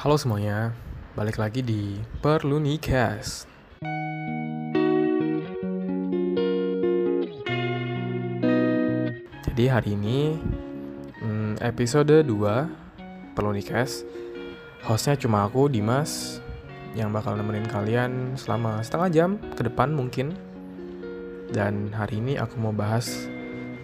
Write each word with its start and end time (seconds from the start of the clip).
Halo 0.00 0.16
semuanya, 0.16 0.72
balik 1.12 1.36
lagi 1.36 1.60
di 1.60 2.00
Perlu 2.24 2.56
Nikes. 2.56 3.44
Jadi 9.44 9.64
hari 9.68 9.92
ini 9.92 10.40
hmm, 11.20 11.60
episode 11.60 12.24
2 12.24 13.36
Perlu 13.36 13.52
Nikes. 13.52 14.08
Hostnya 14.88 15.20
cuma 15.20 15.44
aku, 15.44 15.68
Dimas, 15.68 16.40
yang 16.96 17.12
bakal 17.12 17.36
nemenin 17.36 17.68
kalian 17.68 18.40
selama 18.40 18.80
setengah 18.80 19.08
jam 19.12 19.30
ke 19.52 19.68
depan 19.68 19.92
mungkin. 19.92 20.32
Dan 21.52 21.92
hari 21.92 22.24
ini 22.24 22.40
aku 22.40 22.56
mau 22.56 22.72
bahas 22.72 23.28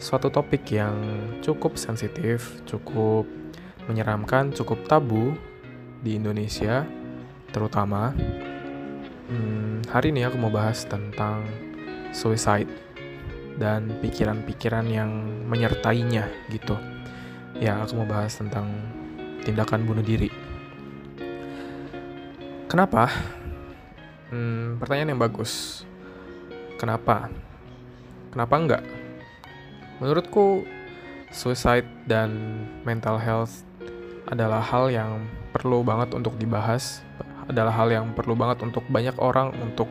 suatu 0.00 0.32
topik 0.32 0.64
yang 0.72 0.96
cukup 1.44 1.76
sensitif, 1.76 2.64
cukup 2.64 3.28
menyeramkan, 3.84 4.56
cukup 4.56 4.80
tabu 4.88 5.36
di 6.06 6.14
Indonesia, 6.14 6.86
terutama. 7.50 8.14
Hmm, 9.26 9.82
hari 9.90 10.14
ini 10.14 10.22
aku 10.22 10.38
mau 10.38 10.54
bahas 10.54 10.86
tentang 10.86 11.42
suicide 12.14 12.70
dan 13.58 13.90
pikiran-pikiran 13.98 14.86
yang 14.86 15.10
menyertainya 15.50 16.30
gitu. 16.54 16.78
Ya, 17.58 17.82
aku 17.82 17.98
mau 17.98 18.06
bahas 18.06 18.38
tentang 18.38 18.70
tindakan 19.42 19.82
bunuh 19.82 20.06
diri. 20.06 20.30
Kenapa? 22.70 23.10
Hmm, 24.30 24.78
pertanyaan 24.78 25.18
yang 25.18 25.22
bagus. 25.26 25.82
Kenapa? 26.78 27.26
Kenapa 28.30 28.54
enggak? 28.54 28.84
Menurutku, 29.98 30.62
suicide 31.34 31.88
dan 32.06 32.62
mental 32.86 33.18
health 33.18 33.66
adalah 34.30 34.62
hal 34.62 34.92
yang 34.92 35.26
perlu 35.56 35.80
banget 35.80 36.12
untuk 36.12 36.36
dibahas, 36.36 37.00
adalah 37.48 37.72
hal 37.72 37.88
yang 37.88 38.12
perlu 38.12 38.36
banget 38.36 38.60
untuk 38.60 38.84
banyak 38.92 39.16
orang 39.16 39.56
untuk 39.64 39.88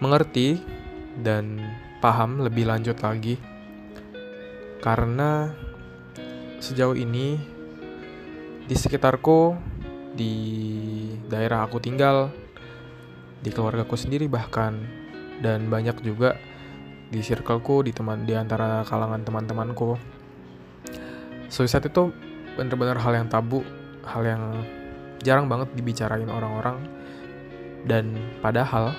mengerti 0.00 0.56
dan 1.20 1.60
paham 2.00 2.40
lebih 2.40 2.64
lanjut 2.64 2.96
lagi. 3.04 3.36
Karena 4.80 5.52
sejauh 6.62 6.96
ini 6.96 7.36
di 8.64 8.72
sekitarku, 8.72 9.52
di 10.16 10.32
daerah 11.28 11.68
aku 11.68 11.76
tinggal, 11.82 12.32
di 13.44 13.52
keluargaku 13.52 14.00
sendiri 14.00 14.24
bahkan, 14.24 14.80
dan 15.44 15.68
banyak 15.68 16.00
juga 16.00 16.40
di 17.08 17.20
circleku, 17.20 17.84
di 17.84 17.92
teman 17.92 18.24
di 18.24 18.32
antara 18.38 18.86
kalangan 18.86 19.24
teman-temanku. 19.26 19.98
Suicide 21.48 21.88
itu 21.88 22.12
bener-bener 22.54 23.00
hal 23.00 23.12
yang 23.18 23.26
tabu, 23.26 23.64
hal 24.06 24.22
yang 24.22 24.42
jarang 25.22 25.46
banget 25.50 25.74
dibicarain 25.74 26.28
orang-orang. 26.28 26.78
Dan 27.86 28.18
padahal 28.42 28.94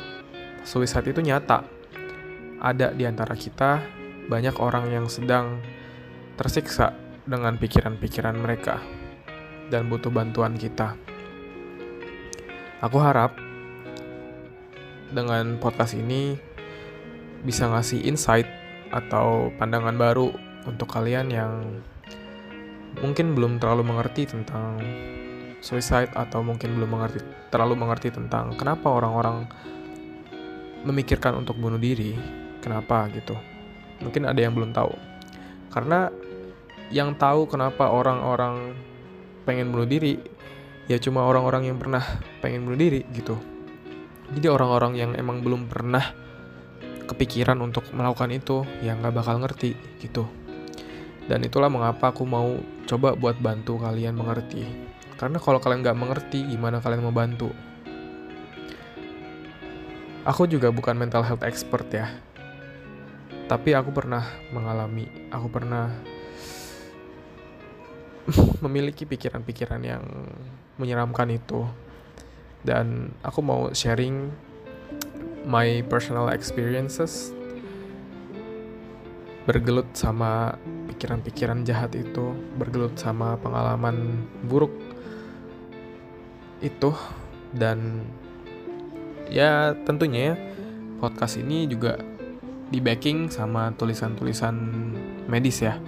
suicide 0.63 1.11
itu 1.11 1.21
nyata. 1.23 1.63
Ada 2.59 2.91
di 2.91 3.07
antara 3.07 3.39
kita 3.39 3.79
banyak 4.27 4.55
orang 4.59 4.91
yang 4.91 5.07
sedang 5.07 5.63
tersiksa 6.35 6.91
dengan 7.23 7.55
pikiran-pikiran 7.55 8.35
mereka 8.35 8.83
dan 9.71 9.87
butuh 9.87 10.11
bantuan 10.11 10.57
kita. 10.59 10.97
Aku 12.79 12.97
harap 12.99 13.35
dengan 15.11 15.57
podcast 15.57 15.97
ini 15.97 16.37
bisa 17.43 17.69
ngasih 17.69 18.05
insight 18.05 18.47
atau 18.89 19.53
pandangan 19.55 19.95
baru 19.95 20.33
untuk 20.65 20.89
kalian 20.89 21.27
yang 21.31 21.81
mungkin 22.99 23.37
belum 23.37 23.61
terlalu 23.61 23.93
mengerti 23.93 24.27
tentang 24.27 24.81
suicide 25.59 26.11
atau 26.15 26.39
mungkin 26.41 26.75
belum 26.75 26.89
mengerti 26.89 27.19
terlalu 27.51 27.75
mengerti 27.79 28.09
tentang 28.13 28.55
kenapa 28.55 28.87
orang-orang 28.89 29.47
memikirkan 30.87 31.35
untuk 31.35 31.59
bunuh 31.59 31.79
diri, 31.79 32.15
kenapa 32.63 33.11
gitu. 33.11 33.35
Mungkin 33.99 34.23
ada 34.23 34.39
yang 34.39 34.55
belum 34.55 34.71
tahu. 34.71 34.95
Karena 35.69 36.07
yang 36.87 37.19
tahu 37.19 37.51
kenapa 37.51 37.91
orang-orang 37.91 38.73
pengen 39.43 39.75
bunuh 39.75 39.85
diri 39.85 40.15
ya 40.87 40.97
cuma 40.97 41.27
orang-orang 41.27 41.69
yang 41.69 41.77
pernah 41.77 42.01
pengen 42.39 42.63
bunuh 42.63 42.79
diri 42.79 43.03
gitu. 43.11 43.35
Jadi 44.29 44.47
orang-orang 44.47 44.93
yang 44.95 45.11
emang 45.19 45.43
belum 45.43 45.67
pernah 45.67 46.05
kepikiran 47.09 47.57
untuk 47.59 47.89
melakukan 47.91 48.29
itu 48.29 48.61
yang 48.85 49.01
nggak 49.01 49.17
bakal 49.17 49.41
ngerti 49.41 49.73
gitu 49.99 50.29
dan 51.29 51.45
itulah 51.45 51.69
mengapa 51.69 52.09
aku 52.09 52.25
mau 52.25 52.57
coba 52.89 53.13
buat 53.13 53.37
bantu 53.37 53.77
kalian 53.77 54.17
mengerti 54.17 54.65
karena 55.19 55.35
kalau 55.35 55.59
kalian 55.59 55.83
nggak 55.83 55.99
mengerti 55.99 56.47
gimana 56.47 56.79
kalian 56.79 57.03
mau 57.03 57.11
bantu. 57.11 57.51
Aku 60.23 60.47
juga 60.47 60.71
bukan 60.71 60.95
mental 60.95 61.27
health 61.27 61.43
expert 61.43 61.91
ya. 61.91 62.07
Tapi 63.51 63.75
aku 63.75 63.91
pernah 63.91 64.23
mengalami 64.55 65.27
aku 65.27 65.47
pernah 65.51 65.91
memiliki 68.63 69.03
pikiran-pikiran 69.03 69.81
yang 69.83 70.03
menyeramkan 70.79 71.27
itu. 71.35 71.67
Dan 72.63 73.11
aku 73.19 73.43
mau 73.43 73.61
sharing 73.75 74.31
my 75.43 75.83
personal 75.91 76.31
experiences 76.31 77.35
bergelut 79.43 79.87
sama 79.97 80.53
pikiran-pikiran 80.93 81.65
jahat 81.65 81.89
itu, 81.97 82.37
bergelut 82.55 82.93
sama 83.01 83.33
pengalaman 83.41 84.29
buruk 84.45 84.88
itu 86.59 86.91
dan 87.55 88.03
ya 89.31 89.73
tentunya 89.87 90.35
podcast 90.99 91.39
ini 91.39 91.65
juga 91.69 91.97
di 92.69 92.77
backing 92.77 93.33
sama 93.33 93.73
tulisan-tulisan 93.73 94.55
medis 95.25 95.65
ya. 95.65 95.79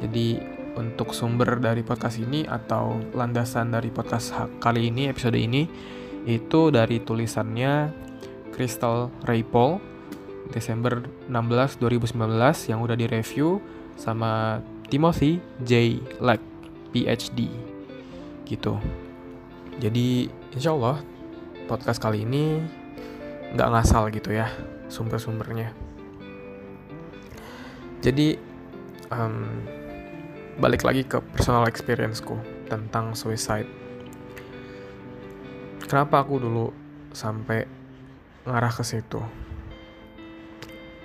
Jadi 0.00 0.40
untuk 0.74 1.14
sumber 1.14 1.62
dari 1.62 1.86
podcast 1.86 2.18
ini 2.18 2.44
atau 2.48 2.98
landasan 3.14 3.70
dari 3.70 3.90
podcast 3.94 4.34
kali 4.58 4.90
ini 4.90 5.06
episode 5.10 5.38
ini 5.38 5.68
itu 6.24 6.72
dari 6.72 6.98
tulisannya 7.04 7.92
Crystal 8.54 9.12
Ray 9.28 9.44
Desember 10.52 11.04
16 11.28 11.80
2019 11.80 12.70
yang 12.70 12.84
udah 12.84 12.96
direview 12.96 13.60
sama 13.96 14.60
Timothy 14.92 15.40
J. 15.64 16.00
Leck 16.20 16.40
PhD 16.92 17.48
gitu. 18.44 18.76
Jadi 19.84 20.32
insya 20.56 20.72
Allah 20.72 21.04
podcast 21.68 22.00
kali 22.00 22.24
ini 22.24 22.56
nggak 23.52 23.68
ngasal 23.68 24.08
gitu 24.08 24.32
ya 24.32 24.48
sumber-sumbernya. 24.88 25.76
Jadi 28.00 28.40
um, 29.12 29.60
balik 30.56 30.88
lagi 30.88 31.04
ke 31.04 31.20
personal 31.20 31.68
experienceku 31.68 32.32
tentang 32.72 33.12
suicide. 33.12 33.68
Kenapa 35.84 36.24
aku 36.24 36.40
dulu 36.40 36.72
sampai 37.12 37.68
ngarah 38.48 38.72
ke 38.72 38.84
situ. 38.88 39.20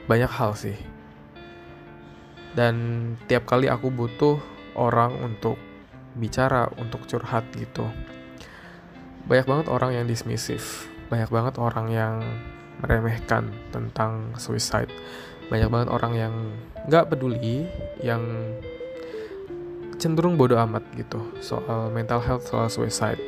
Banyak 0.07 0.31
hal 0.31 0.55
sih. 0.55 0.79
Dan 2.55 2.75
tiap 3.27 3.43
kali 3.43 3.67
aku 3.67 3.91
butuh 3.91 4.39
orang 4.79 5.19
untuk 5.19 5.59
bicara, 6.15 6.71
untuk 6.79 7.03
curhat 7.11 7.43
gitu. 7.59 7.85
Banyak 9.29 9.45
banget 9.45 9.67
orang 9.69 9.91
yang 9.93 10.05
dismissive. 10.09 10.89
Banyak 11.13 11.29
banget 11.29 11.55
orang 11.61 11.87
yang 11.93 12.15
meremehkan 12.81 13.53
tentang 13.69 14.33
suicide. 14.41 14.89
Banyak 15.53 15.69
banget 15.69 15.89
orang 15.93 16.13
yang 16.17 16.33
gak 16.89 17.13
peduli, 17.13 17.69
yang 18.01 18.25
cenderung 20.01 20.39
bodoh 20.39 20.57
amat 20.65 20.81
gitu 20.97 21.21
soal 21.45 21.93
mental 21.93 22.19
health, 22.25 22.49
soal 22.49 22.65
suicide. 22.73 23.21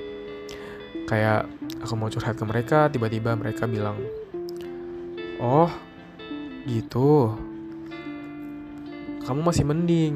Kayak 1.05 1.45
aku 1.81 1.93
mau 1.97 2.09
curhat 2.09 2.37
ke 2.37 2.45
mereka 2.45 2.87
tiba-tiba 2.87 3.33
mereka 3.33 3.65
bilang 3.65 3.97
oh 5.41 5.69
gitu 6.69 7.33
kamu 9.25 9.41
masih 9.41 9.65
mending 9.65 10.13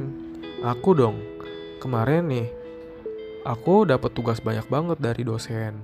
aku 0.61 0.93
dong 0.93 1.17
kemarin 1.81 2.29
nih 2.29 2.47
aku 3.45 3.85
dapat 3.85 4.09
tugas 4.11 4.41
banyak 4.41 4.65
banget 4.65 4.97
dari 4.97 5.21
dosen. 5.21 5.77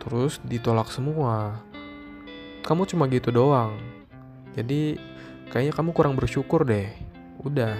Terus 0.00 0.40
ditolak 0.42 0.88
semua. 0.88 1.60
Kamu 2.64 2.88
cuma 2.88 3.06
gitu 3.06 3.28
doang. 3.28 3.76
Jadi 4.56 4.96
kayaknya 5.52 5.76
kamu 5.76 5.92
kurang 5.92 6.16
bersyukur 6.16 6.64
deh. 6.64 6.88
Udah. 7.44 7.76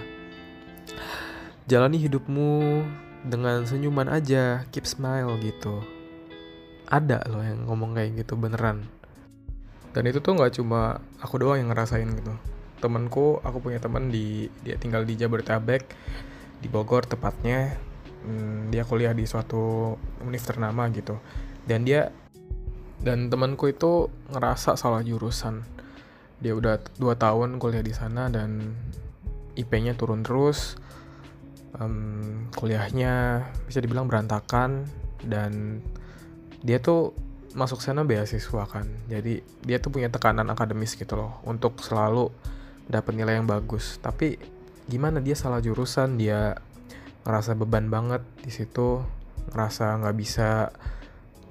Jalani 1.66 1.96
hidupmu 1.96 2.84
dengan 3.24 3.64
senyuman 3.64 4.12
aja 4.12 4.68
keep 4.68 4.84
smile 4.84 5.40
gitu. 5.40 5.80
Ada 6.92 7.24
loh 7.32 7.40
yang 7.40 7.64
ngomong 7.64 7.96
kayak 7.96 8.22
gitu 8.22 8.36
beneran. 8.36 8.84
Dan 9.96 10.08
itu 10.08 10.20
tuh 10.20 10.36
nggak 10.36 10.60
cuma 10.60 11.00
aku 11.24 11.40
doang 11.40 11.64
yang 11.64 11.72
ngerasain 11.72 12.08
gitu. 12.12 12.34
Temenku 12.82 13.40
aku 13.40 13.62
punya 13.62 13.78
temen 13.80 14.10
di 14.12 14.50
dia 14.60 14.76
tinggal 14.76 15.06
di 15.06 15.14
Jabodetabek 15.14 15.86
di 16.58 16.66
Bogor 16.66 17.06
tepatnya 17.06 17.91
hmm, 18.24 18.72
dia 18.72 18.86
kuliah 18.86 19.12
di 19.12 19.26
suatu 19.26 19.94
universitas 20.22 20.56
ternama 20.56 20.88
gitu. 20.90 21.18
Dan 21.66 21.86
dia 21.86 22.10
dan 23.02 23.26
temanku 23.30 23.66
itu 23.70 24.06
ngerasa 24.30 24.78
salah 24.78 25.02
jurusan. 25.02 25.66
Dia 26.38 26.54
udah 26.54 26.78
dua 26.98 27.18
tahun 27.18 27.58
kuliah 27.58 27.82
di 27.82 27.94
sana 27.94 28.30
dan 28.30 28.74
IP-nya 29.58 29.98
turun 29.98 30.22
terus. 30.22 30.78
Um, 31.78 32.50
kuliahnya 32.54 33.46
bisa 33.66 33.82
dibilang 33.82 34.06
berantakan. 34.06 34.86
Dan 35.22 35.82
dia 36.62 36.78
tuh 36.78 37.14
masuk 37.58 37.82
sana 37.82 38.06
beasiswa 38.06 38.64
kan. 38.70 38.86
Jadi 39.10 39.42
dia 39.66 39.78
tuh 39.82 39.90
punya 39.90 40.08
tekanan 40.08 40.48
akademis 40.50 40.94
gitu 40.94 41.18
loh 41.18 41.42
untuk 41.42 41.82
selalu 41.82 42.30
dapat 42.86 43.12
nilai 43.18 43.38
yang 43.38 43.46
bagus. 43.50 43.98
Tapi 43.98 44.38
gimana 44.86 45.18
dia 45.18 45.34
salah 45.34 45.58
jurusan? 45.58 46.18
Dia 46.18 46.54
ngerasa 47.22 47.54
beban 47.54 47.86
banget 47.86 48.22
di 48.42 48.50
situ 48.50 49.02
ngerasa 49.52 50.02
nggak 50.02 50.16
bisa 50.18 50.70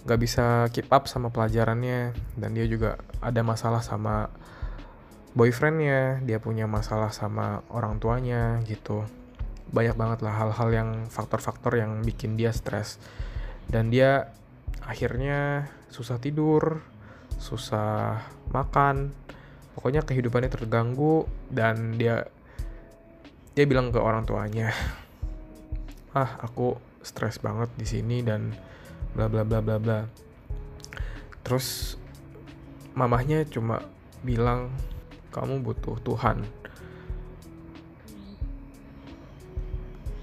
nggak 0.08 0.20
bisa 0.20 0.46
keep 0.74 0.90
up 0.90 1.06
sama 1.06 1.30
pelajarannya 1.30 2.16
dan 2.36 2.50
dia 2.58 2.66
juga 2.66 2.98
ada 3.22 3.46
masalah 3.46 3.86
sama 3.86 4.32
boyfriendnya 5.38 6.20
dia 6.26 6.42
punya 6.42 6.68
masalah 6.68 7.14
sama 7.14 7.64
orang 7.72 8.02
tuanya 8.02 8.60
gitu. 8.68 9.06
Banyak 9.72 9.96
banget 9.96 10.20
lah 10.28 10.36
hal-hal 10.36 10.70
yang 10.74 10.90
faktor-faktor 11.08 11.80
yang 11.80 12.04
bikin 12.04 12.36
dia 12.36 12.52
stres. 12.52 13.00
Dan 13.72 13.88
dia 13.88 14.36
akhirnya 14.84 15.72
susah 15.88 16.18
tidur 16.18 16.82
susah 17.42 18.22
makan 18.54 19.10
pokoknya 19.74 20.06
kehidupannya 20.06 20.52
terganggu 20.54 21.26
dan 21.50 21.98
dia 21.98 22.30
dia 23.58 23.66
bilang 23.66 23.90
ke 23.90 23.98
orang 23.98 24.24
tuanya 24.30 24.70
ah 26.12 26.40
aku 26.44 26.76
stres 27.02 27.40
banget 27.40 27.72
di 27.80 27.88
sini 27.88 28.22
dan 28.22 28.52
bla 29.16 29.32
bla 29.32 29.48
bla 29.48 29.60
bla 29.64 29.78
bla. 29.80 30.00
Terus 31.42 31.98
mamahnya 32.94 33.48
cuma 33.48 33.82
bilang 34.22 34.70
kamu 35.32 35.64
butuh 35.64 35.98
Tuhan. 36.04 36.44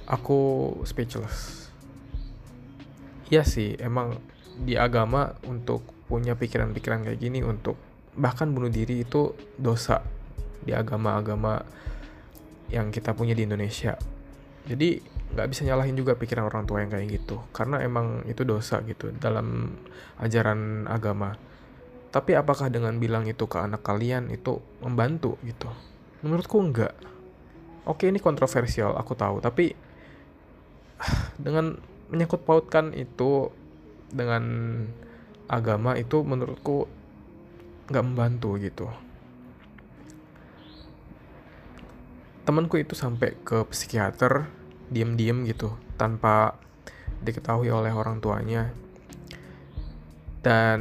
Aku 0.08 0.73
speechless. 0.88 1.69
Iya 3.29 3.44
sih 3.44 3.76
emang 3.76 4.17
di 4.56 4.76
agama 4.76 5.37
untuk 5.44 5.84
punya 6.08 6.32
pikiran-pikiran 6.32 7.05
kayak 7.05 7.20
gini 7.20 7.44
untuk 7.44 7.76
bahkan 8.17 8.49
bunuh 8.49 8.73
diri 8.73 9.05
itu 9.05 9.37
dosa 9.61 10.00
di 10.64 10.73
agama-agama 10.73 11.61
yang 12.73 12.88
kita 12.88 13.12
punya 13.12 13.37
di 13.37 13.44
Indonesia. 13.44 14.00
Jadi 14.64 15.18
nggak 15.35 15.49
bisa 15.53 15.63
nyalahin 15.69 15.97
juga 15.97 16.17
pikiran 16.17 16.49
orang 16.49 16.65
tua 16.65 16.81
yang 16.81 16.91
kayak 16.93 17.21
gitu. 17.21 17.43
Karena 17.53 17.83
emang 17.85 18.25
itu 18.29 18.43
dosa 18.45 18.81
gitu 18.85 19.13
dalam 19.17 19.77
ajaran 20.21 20.89
agama. 20.89 21.37
Tapi 22.09 22.33
apakah 22.33 22.73
dengan 22.73 22.97
bilang 22.97 23.29
itu 23.29 23.45
ke 23.45 23.61
anak 23.61 23.85
kalian 23.85 24.33
itu 24.33 24.61
membantu 24.81 25.37
gitu? 25.45 25.69
Menurutku 26.25 26.57
enggak. 26.59 26.97
Oke 27.85 28.09
ini 28.09 28.21
kontroversial 28.21 28.97
aku 28.97 29.13
tahu. 29.13 29.45
Tapi 29.45 29.77
dengan 31.45 31.77
menyangkut 32.09 32.43
pautkan 32.49 32.97
itu 32.97 33.53
dengan 34.09 34.45
agama 35.49 35.97
itu 35.97 36.25
menurutku 36.25 36.89
nggak 37.89 38.05
membantu 38.05 38.57
gitu. 38.61 38.89
Temanku 42.49 42.81
itu 42.81 42.97
sampai 42.97 43.37
ke 43.45 43.61
psikiater 43.69 44.49
diem-diem 44.88 45.44
gitu 45.49 45.76
tanpa 46.00 46.56
diketahui 47.20 47.69
oleh 47.69 47.93
orang 47.93 48.23
tuanya. 48.23 48.73
Dan 50.38 50.79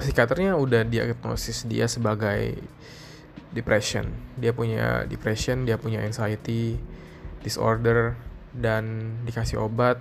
psikiaternya 0.00 0.56
udah 0.56 0.82
diagnosis 0.88 1.68
dia 1.68 1.86
sebagai 1.86 2.58
depression. 3.52 4.08
Dia 4.40 4.52
punya 4.52 5.04
depression 5.06 5.64
dia 5.64 5.76
punya 5.78 6.02
anxiety 6.02 6.76
disorder 7.44 8.16
dan 8.56 9.16
dikasih 9.28 9.62
obat. 9.62 10.00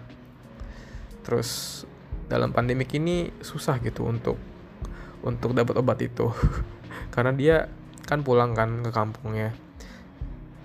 Terus 1.21 1.83
dalam 2.25 2.49
pandemik 2.49 2.89
ini 2.97 3.29
susah 3.43 3.77
gitu 3.83 4.07
untuk 4.07 4.39
untuk 5.21 5.53
dapat 5.53 5.75
obat 5.77 5.99
itu. 6.01 6.31
Karena 7.13 7.31
dia 7.35 7.57
kan 8.05 8.21
pulang 8.21 8.53
kan 8.53 8.85
ke 8.85 8.93
kampungnya 8.93 9.64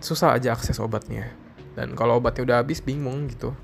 susah 0.00 0.36
aja 0.36 0.56
akses 0.56 0.80
obatnya. 0.80 1.30
Dan 1.76 1.94
kalau 1.94 2.18
obatnya 2.18 2.42
udah 2.42 2.56
habis 2.64 2.82
bingung 2.82 3.28
gitu. 3.30 3.54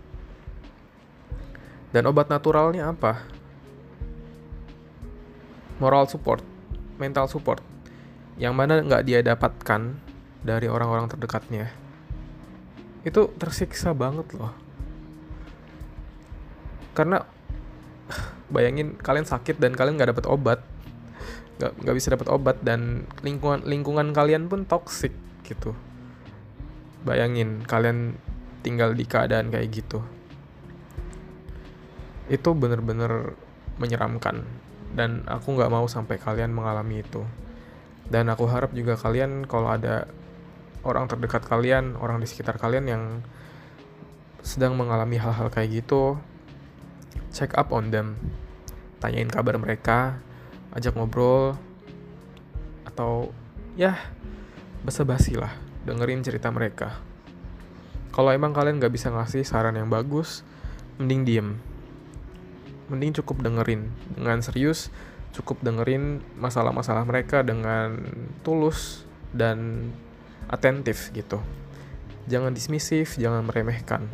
Dan 1.91 2.07
obat 2.07 2.29
naturalnya 2.29 2.93
apa? 2.93 3.25
Moral 5.81 6.09
support 6.09 6.45
mental 7.01 7.29
support. 7.29 7.61
Yang 8.37 8.55
mana 8.57 8.81
nggak 8.85 9.05
dia 9.05 9.21
dapatkan 9.25 9.97
dari 10.45 10.69
orang-orang 10.69 11.09
terdekatnya. 11.09 11.73
Itu 13.05 13.33
tersiksa 13.41 13.97
banget 13.97 14.29
loh. 14.37 14.53
Karena 16.93 17.25
bayangin 18.55 18.97
kalian 19.01 19.29
sakit 19.29 19.57
dan 19.57 19.73
kalian 19.73 19.97
nggak 19.97 20.17
dapat 20.17 20.27
obat. 20.29 20.61
Nggak 21.57 21.97
bisa 21.97 22.13
dapat 22.13 22.29
obat 22.29 22.61
dan 22.61 23.09
lingkungan 23.25 23.65
lingkungan 23.65 24.13
kalian 24.13 24.53
pun 24.53 24.69
toxic 24.69 25.17
gitu 25.47 25.73
bayangin 27.05 27.67
kalian 27.67 28.17
tinggal 28.65 28.97
di 28.97 29.05
keadaan 29.05 29.53
kayak 29.53 29.69
gitu. 29.75 30.01
Itu 32.31 32.57
bener-bener 32.57 33.37
menyeramkan. 33.77 34.47
Dan 34.97 35.27
aku 35.29 35.59
nggak 35.59 35.69
mau 35.69 35.85
sampai 35.91 36.17
kalian 36.17 36.55
mengalami 36.55 37.05
itu. 37.05 37.27
Dan 38.07 38.31
aku 38.31 38.47
harap 38.47 38.71
juga 38.73 38.95
kalian 38.95 39.45
kalau 39.45 39.69
ada 39.69 40.07
orang 40.87 41.11
terdekat 41.11 41.43
kalian, 41.43 41.99
orang 41.99 42.23
di 42.23 42.31
sekitar 42.31 42.57
kalian 42.57 42.87
yang 42.87 43.03
sedang 44.47 44.79
mengalami 44.79 45.19
hal-hal 45.19 45.51
kayak 45.51 45.83
gitu, 45.83 46.15
check 47.35 47.51
up 47.59 47.75
on 47.75 47.91
them. 47.91 48.15
Tanyain 49.03 49.27
kabar 49.27 49.59
mereka, 49.59 50.23
ajak 50.71 50.95
ngobrol, 50.95 51.59
atau 52.87 53.35
ya 53.75 53.99
basa-basi 54.87 55.35
lah, 55.35 55.51
dengerin 55.87 56.27
cerita 56.27 56.51
mereka. 56.51 56.99
Kalau 58.11 58.35
emang 58.35 58.51
kalian 58.51 58.83
gak 58.83 58.91
bisa 58.91 59.13
ngasih 59.13 59.47
saran 59.47 59.79
yang 59.79 59.87
bagus, 59.87 60.43
mending 60.99 61.23
diem. 61.23 61.49
Mending 62.91 63.15
cukup 63.23 63.47
dengerin 63.47 63.93
dengan 64.19 64.43
serius, 64.43 64.91
cukup 65.37 65.61
dengerin 65.61 66.25
masalah-masalah 66.41 67.05
mereka 67.05 67.45
dengan 67.45 68.03
tulus 68.41 69.05
dan 69.37 69.91
atentif 70.49 71.13
gitu. 71.13 71.39
Jangan 72.27 72.57
dismisif, 72.57 73.21
jangan 73.21 73.45
meremehkan. 73.45 74.09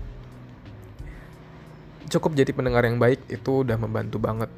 Cukup 2.12 2.36
jadi 2.36 2.52
pendengar 2.52 2.84
yang 2.84 3.00
baik 3.00 3.24
itu 3.32 3.64
udah 3.64 3.78
membantu 3.80 4.20
banget. 4.20 4.50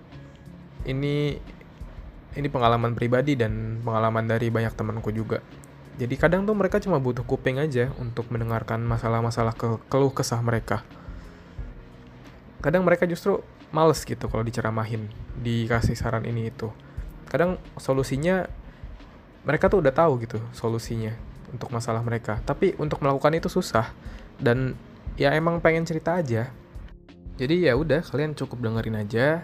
Ini 0.88 1.38
ini 2.34 2.48
pengalaman 2.50 2.98
pribadi 2.98 3.38
dan 3.38 3.78
pengalaman 3.84 4.26
dari 4.26 4.50
banyak 4.50 4.74
temanku 4.74 5.14
juga. 5.14 5.38
Jadi 5.94 6.14
kadang 6.18 6.42
tuh 6.42 6.58
mereka 6.58 6.82
cuma 6.82 6.98
butuh 6.98 7.22
kuping 7.22 7.62
aja 7.62 7.94
untuk 8.02 8.26
mendengarkan 8.34 8.82
masalah-masalah 8.82 9.54
ke 9.54 9.78
keluh 9.86 10.10
kesah 10.10 10.42
mereka. 10.42 10.82
Kadang 12.58 12.82
mereka 12.82 13.06
justru 13.06 13.38
males 13.70 14.02
gitu 14.02 14.26
kalau 14.26 14.42
diceramahin, 14.42 15.06
dikasih 15.38 15.94
saran 15.94 16.26
ini 16.26 16.50
itu. 16.50 16.74
Kadang 17.30 17.62
solusinya 17.78 18.46
mereka 19.46 19.70
tuh 19.70 19.84
udah 19.84 19.94
tahu 19.94 20.18
gitu 20.24 20.42
solusinya 20.50 21.14
untuk 21.54 21.70
masalah 21.70 22.02
mereka. 22.02 22.42
Tapi 22.42 22.74
untuk 22.82 22.98
melakukan 22.98 23.38
itu 23.38 23.46
susah 23.46 23.94
dan 24.42 24.74
ya 25.14 25.30
emang 25.30 25.62
pengen 25.62 25.86
cerita 25.86 26.18
aja. 26.18 26.50
Jadi 27.38 27.70
ya 27.70 27.78
udah 27.78 28.02
kalian 28.02 28.34
cukup 28.38 28.62
dengerin 28.62 28.98
aja, 28.98 29.42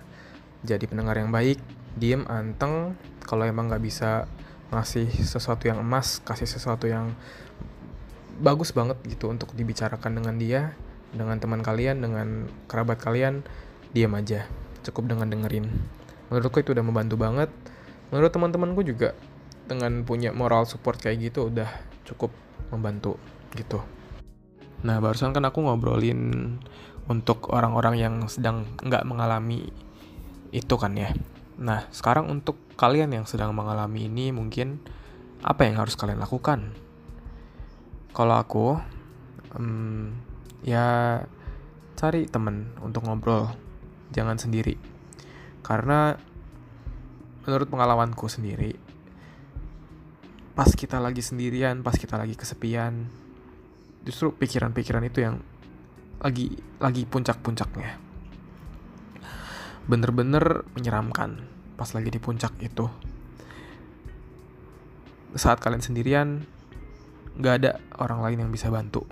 jadi 0.62 0.85
pendengar 0.87 1.19
yang 1.19 1.30
baik, 1.30 1.59
diem 1.99 2.23
anteng. 2.26 2.95
Kalau 3.26 3.47
emang 3.47 3.71
nggak 3.71 3.83
bisa 3.83 4.26
ngasih 4.70 5.10
sesuatu 5.10 5.66
yang 5.66 5.82
emas, 5.82 6.22
kasih 6.22 6.46
sesuatu 6.46 6.86
yang 6.86 7.14
bagus 8.40 8.72
banget 8.72 8.96
gitu 9.04 9.28
untuk 9.28 9.52
dibicarakan 9.52 10.22
dengan 10.22 10.34
dia, 10.40 10.62
dengan 11.10 11.36
teman 11.42 11.60
kalian, 11.60 12.00
dengan 12.00 12.46
kerabat 12.70 13.02
kalian, 13.02 13.42
diam 13.92 14.14
aja. 14.14 14.46
Cukup 14.86 15.10
dengan 15.10 15.28
dengerin. 15.28 15.68
Menurutku 16.32 16.62
itu 16.62 16.72
udah 16.72 16.86
membantu 16.86 17.20
banget. 17.20 17.50
Menurut 18.14 18.30
teman-temanku 18.32 18.80
juga 18.86 19.12
dengan 19.70 20.02
punya 20.02 20.34
moral 20.34 20.66
support 20.66 20.98
kayak 20.98 21.30
gitu 21.30 21.46
udah 21.46 21.70
cukup 22.02 22.34
membantu 22.74 23.18
gitu. 23.54 23.78
Nah 24.82 24.98
barusan 24.98 25.30
kan 25.30 25.46
aku 25.46 25.62
ngobrolin 25.62 26.58
untuk 27.06 27.50
orang-orang 27.54 27.94
yang 27.98 28.14
sedang 28.26 28.66
nggak 28.82 29.06
mengalami 29.06 29.70
itu 30.50 30.74
kan 30.74 30.96
ya. 30.98 31.14
Nah 31.58 31.86
sekarang 31.94 32.26
untuk 32.30 32.58
kalian 32.80 33.12
yang 33.12 33.28
sedang 33.28 33.52
mengalami 33.52 34.08
ini 34.08 34.32
mungkin 34.32 34.80
apa 35.44 35.68
yang 35.68 35.76
harus 35.76 36.00
kalian 36.00 36.16
lakukan? 36.16 36.72
Kalau 38.16 38.40
aku 38.40 38.80
um, 39.52 40.16
ya 40.64 41.20
cari 42.00 42.25
temen 42.25 42.72
untuk 42.80 43.04
ngobrol 43.04 43.52
jangan 44.16 44.40
sendiri. 44.40 44.80
Karena 45.60 46.16
menurut 47.44 47.68
pengalamanku 47.68 48.25
sendiri 48.32 48.72
pas 50.56 50.68
kita 50.76 51.00
lagi 51.00 51.25
sendirian 51.25 51.80
pas 51.80 51.96
kita 51.96 52.20
lagi 52.20 52.37
kesepian 52.37 53.08
justru 54.04 54.37
pikiran-pikiran 54.37 55.04
itu 55.08 55.25
yang 55.25 55.40
lagi 56.20 56.56
lagi 56.80 57.04
puncak-puncaknya. 57.04 58.00
Bener-bener 59.84 60.64
menyeramkan 60.72 61.60
pas 61.80 61.88
lagi 61.96 62.12
di 62.12 62.20
puncak 62.20 62.52
itu. 62.60 62.84
Saat 65.32 65.64
kalian 65.64 65.80
sendirian 65.80 66.44
nggak 67.40 67.54
ada 67.64 67.80
orang 67.96 68.20
lain 68.20 68.44
yang 68.44 68.50
bisa 68.52 68.68
bantu. 68.68 69.08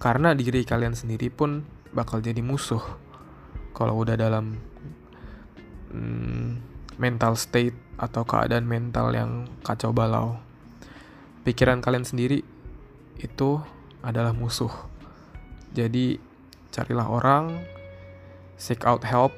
Karena 0.00 0.32
diri 0.32 0.64
kalian 0.64 0.96
sendiri 0.96 1.28
pun 1.28 1.68
bakal 1.92 2.24
jadi 2.24 2.40
musuh 2.40 2.80
kalau 3.76 4.00
udah 4.00 4.16
dalam 4.16 4.56
hmm, 5.92 6.48
mental 6.96 7.36
state 7.36 7.76
atau 8.00 8.24
keadaan 8.24 8.64
mental 8.64 9.12
yang 9.12 9.44
kacau 9.60 9.92
balau. 9.92 10.40
Pikiran 11.44 11.84
kalian 11.84 12.08
sendiri 12.08 12.40
itu 13.20 13.60
adalah 14.00 14.32
musuh. 14.32 14.72
Jadi 15.76 16.16
carilah 16.72 17.12
orang 17.12 17.60
seek 18.56 18.88
out 18.88 19.04
help 19.04 19.36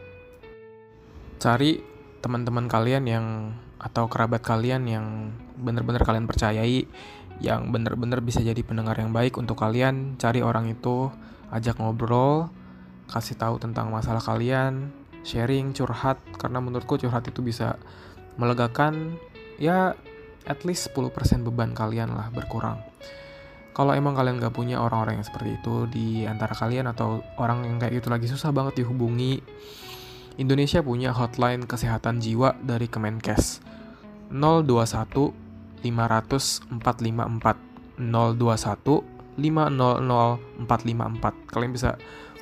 cari 1.42 1.93
teman-teman 2.24 2.64
kalian 2.72 3.04
yang 3.04 3.26
atau 3.76 4.08
kerabat 4.08 4.40
kalian 4.40 4.88
yang 4.88 5.36
benar-benar 5.60 6.00
kalian 6.08 6.24
percayai 6.24 6.88
yang 7.44 7.68
benar-benar 7.68 8.24
bisa 8.24 8.40
jadi 8.40 8.56
pendengar 8.64 8.96
yang 8.96 9.12
baik 9.12 9.36
untuk 9.36 9.60
kalian 9.60 10.16
cari 10.16 10.40
orang 10.40 10.72
itu 10.72 11.12
ajak 11.52 11.76
ngobrol 11.76 12.48
kasih 13.12 13.36
tahu 13.36 13.60
tentang 13.60 13.92
masalah 13.92 14.24
kalian 14.24 14.88
sharing 15.20 15.76
curhat 15.76 16.16
karena 16.40 16.64
menurutku 16.64 16.96
curhat 16.96 17.28
itu 17.28 17.44
bisa 17.44 17.76
melegakan 18.40 19.20
ya 19.60 19.92
at 20.48 20.64
least 20.64 20.88
10% 20.96 21.12
beban 21.44 21.76
kalian 21.76 22.16
lah 22.16 22.32
berkurang. 22.32 22.80
Kalau 23.74 23.90
emang 23.90 24.14
kalian 24.14 24.38
gak 24.38 24.54
punya 24.54 24.78
orang-orang 24.78 25.18
yang 25.18 25.26
seperti 25.26 25.58
itu 25.58 25.90
di 25.90 26.22
antara 26.22 26.54
kalian 26.54 26.86
atau 26.94 27.26
orang 27.42 27.66
yang 27.66 27.76
kayak 27.82 27.98
gitu 27.98 28.08
lagi 28.12 28.30
susah 28.30 28.54
banget 28.54 28.84
dihubungi 28.84 29.42
Indonesia 30.34 30.82
punya 30.82 31.14
hotline 31.14 31.62
kesehatan 31.62 32.18
jiwa 32.18 32.58
dari 32.58 32.90
Kemenkes. 32.90 33.62
021 34.34 35.30
500 35.84 36.74
454 36.82 38.02
021 38.02 39.04
500 39.38 40.66
454 40.66 41.52
kalian 41.54 41.72
bisa 41.72 41.94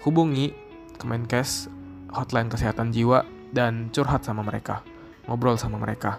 hubungi 0.09 0.57
Kemenkes 0.97 1.69
hotline 2.17 2.49
kesehatan 2.49 2.97
jiwa 2.97 3.29
dan 3.53 3.93
curhat 3.93 4.25
sama 4.25 4.41
mereka 4.41 4.81
ngobrol 5.27 5.59
sama 5.59 5.79
mereka. 5.79 6.19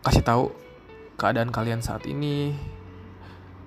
Kasih 0.00 0.24
tahu 0.24 0.54
keadaan 1.20 1.52
kalian 1.52 1.82
saat 1.82 2.06
ini. 2.06 2.54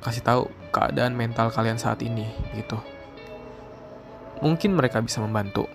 Kasih 0.03 0.23
tahu 0.23 0.51
keadaan 0.75 1.15
mental 1.15 1.47
kalian 1.53 1.79
saat 1.79 2.03
ini 2.03 2.27
gitu. 2.57 2.75
Mungkin 4.43 4.75
mereka 4.75 4.99
bisa 4.99 5.23
membantu 5.23 5.71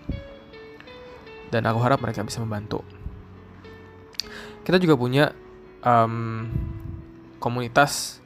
dan 1.48 1.64
aku 1.68 1.80
harap 1.80 2.00
mereka 2.00 2.24
bisa 2.24 2.40
membantu. 2.40 2.84
Kita 4.64 4.76
juga 4.76 4.96
punya 5.00 5.32
um, 5.80 6.44
komunitas 7.40 8.20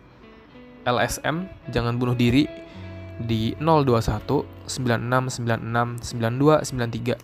LSM 0.82 1.46
jangan 1.70 1.94
bunuh 1.94 2.18
diri 2.18 2.50
di 3.22 3.54
021 3.62 4.66
9696 4.66 6.18
9293. 6.18 7.14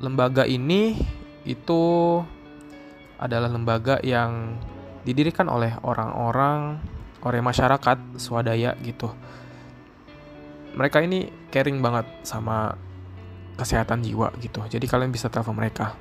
Lembaga 0.00 0.46
ini 0.46 0.96
itu 1.44 1.82
adalah 3.20 3.52
lembaga 3.52 4.00
yang 4.00 4.56
didirikan 5.04 5.48
oleh 5.48 5.76
orang-orang 5.84 6.80
oleh 7.20 7.40
masyarakat 7.44 8.16
swadaya 8.16 8.72
gitu. 8.80 9.12
Mereka 10.72 11.04
ini 11.04 11.28
caring 11.52 11.84
banget 11.84 12.08
sama 12.24 12.72
kesehatan 13.60 14.00
jiwa 14.00 14.32
gitu. 14.40 14.64
Jadi 14.64 14.88
kalian 14.88 15.12
bisa 15.12 15.28
telepon 15.28 15.60
mereka. 15.60 15.92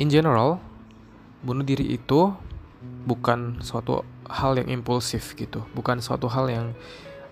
in 0.02 0.10
general 0.10 0.58
bunuh 1.46 1.62
diri 1.62 1.94
itu 1.94 2.34
bukan 3.06 3.62
suatu 3.62 4.02
hal 4.26 4.58
yang 4.58 4.82
impulsif 4.82 5.38
gitu. 5.38 5.62
Bukan 5.78 6.02
suatu 6.02 6.26
hal 6.26 6.50
yang 6.50 6.66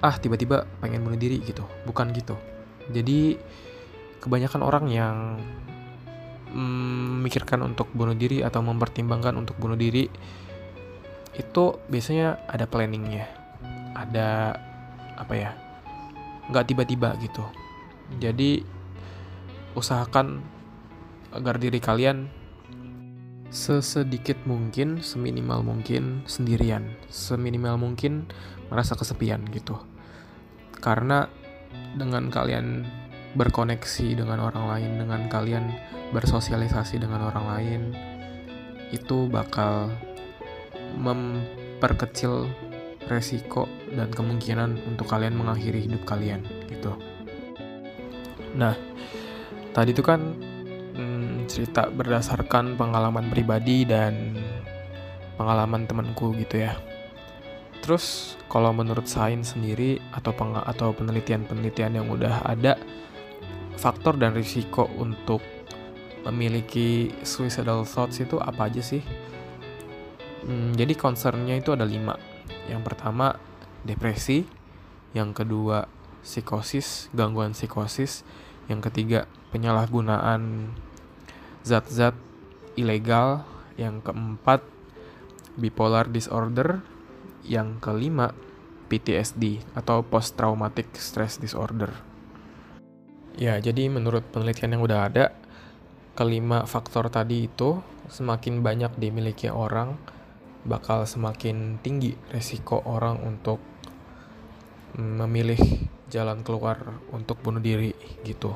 ah 0.04 0.14
tiba-tiba 0.20 0.70
pengen 0.78 1.02
bunuh 1.02 1.18
diri 1.18 1.42
gitu. 1.42 1.66
Bukan 1.90 2.14
gitu. 2.14 2.38
Jadi 2.94 3.40
kebanyakan 4.22 4.62
orang 4.62 4.86
yang 4.92 5.16
memikirkan 6.54 7.66
untuk 7.66 7.90
bunuh 7.92 8.14
diri 8.14 8.46
atau 8.46 8.62
mempertimbangkan 8.62 9.34
untuk 9.36 9.58
bunuh 9.58 9.76
diri 9.76 10.06
itu 11.34 11.64
biasanya 11.90 12.46
ada 12.46 12.70
planningnya. 12.70 13.26
Ada 13.94 14.58
apa 15.18 15.34
ya 15.34 15.52
nggak 16.50 16.66
tiba-tiba 16.70 17.18
gitu. 17.22 17.44
Jadi 18.22 18.62
usahakan 19.74 20.46
agar 21.34 21.58
diri 21.58 21.82
kalian 21.82 22.30
sesedikit 23.54 24.38
mungkin 24.46 25.02
seminimal 25.02 25.66
mungkin 25.66 26.26
sendirian. 26.30 26.94
Seminimal 27.10 27.82
mungkin 27.82 28.30
merasa 28.70 28.94
kesepian 28.94 29.46
gitu. 29.50 29.78
Karena 30.78 31.26
dengan 31.98 32.30
kalian 32.30 32.86
berkoneksi 33.34 34.22
dengan 34.22 34.46
orang 34.46 34.66
lain 34.70 34.92
dengan 35.02 35.26
kalian 35.26 35.74
bersosialisasi 36.14 37.02
dengan 37.02 37.28
orang 37.28 37.46
lain 37.50 37.82
itu 38.94 39.26
bakal 39.28 39.90
memperkecil 41.02 42.46
resiko 43.10 43.66
dan 43.92 44.14
kemungkinan 44.14 44.80
untuk 44.88 45.10
kalian 45.10 45.36
mengakhiri 45.36 45.84
hidup 45.84 46.06
kalian 46.06 46.46
gitu. 46.70 46.94
Nah, 48.54 48.78
tadi 49.74 49.92
itu 49.92 50.06
kan 50.06 50.22
hmm, 50.94 51.50
cerita 51.50 51.90
berdasarkan 51.90 52.78
pengalaman 52.78 53.28
pribadi 53.34 53.84
dan 53.84 54.38
pengalaman 55.36 55.90
temanku 55.90 56.38
gitu 56.38 56.62
ya. 56.64 56.78
Terus 57.84 58.38
kalau 58.48 58.72
menurut 58.72 59.10
sains 59.10 59.52
sendiri 59.58 60.00
atau 60.16 60.32
atau 60.64 60.96
penelitian-penelitian 60.96 62.00
yang 62.00 62.08
udah 62.08 62.46
ada 62.48 62.80
faktor 63.76 64.16
dan 64.16 64.32
risiko 64.32 64.88
untuk 64.96 65.44
memiliki 66.24 67.12
suicidal 67.24 67.84
thoughts 67.84 68.20
itu 68.24 68.40
apa 68.40 68.72
aja 68.72 68.80
sih? 68.80 69.04
Hmm, 70.44 70.76
jadi 70.76 70.96
concernnya 70.96 71.60
itu 71.60 71.72
ada 71.72 71.88
lima. 71.88 72.20
Yang 72.68 72.82
pertama 72.84 73.40
depresi, 73.84 74.48
yang 75.16 75.32
kedua 75.36 75.88
psikosis, 76.24 77.12
gangguan 77.12 77.52
psikosis, 77.56 78.24
yang 78.72 78.80
ketiga 78.80 79.28
penyalahgunaan 79.52 80.72
zat-zat 81.64 82.16
ilegal, 82.80 83.44
yang 83.76 84.00
keempat 84.00 84.64
bipolar 85.60 86.10
disorder, 86.10 86.82
yang 87.44 87.78
kelima 87.84 88.32
PTSD 88.88 89.64
atau 89.76 90.02
post 90.04 90.36
traumatic 90.40 90.92
stress 90.96 91.40
disorder. 91.40 91.92
Ya, 93.34 93.58
jadi 93.58 93.90
menurut 93.90 94.22
penelitian 94.30 94.78
yang 94.78 94.84
udah 94.86 95.10
ada, 95.10 95.34
kelima 96.14 96.70
faktor 96.70 97.10
tadi 97.10 97.50
itu 97.50 97.82
semakin 98.10 98.62
banyak 98.62 98.94
dimiliki 99.02 99.50
orang, 99.50 99.98
bakal 100.64 101.10
semakin 101.10 101.82
tinggi 101.82 102.14
resiko 102.30 102.82
orang 102.86 103.22
untuk 103.26 103.58
memilih 104.94 105.58
jalan 106.14 106.46
keluar 106.46 107.02
untuk 107.10 107.42
bunuh 107.42 107.58
diri 107.58 107.98
gitu. 108.22 108.54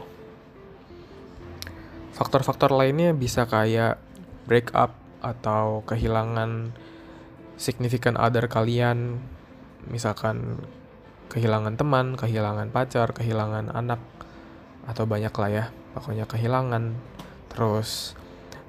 Faktor-faktor 2.14 2.74
lainnya 2.74 3.14
bisa 3.18 3.50
kayak 3.50 3.98
break 4.46 4.74
up 4.78 4.94
atau 5.22 5.82
kehilangan 5.90 6.74
significant 7.58 8.22
other 8.22 8.46
kalian, 8.46 9.18
misalkan 9.90 10.62
kehilangan 11.34 11.74
teman, 11.74 12.14
kehilangan 12.14 12.70
pacar, 12.70 13.12
kehilangan 13.18 13.74
anak, 13.74 14.00
atau 14.86 15.10
banyak 15.10 15.34
lah 15.34 15.50
ya, 15.50 15.66
pokoknya 15.98 16.30
kehilangan. 16.30 16.94
Terus 17.52 18.14